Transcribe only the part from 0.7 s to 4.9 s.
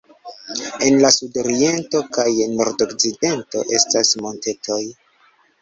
En la sudoriento kaj nordokcidento estas montetoj.